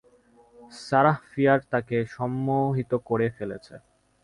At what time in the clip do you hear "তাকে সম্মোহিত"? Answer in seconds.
1.71-2.91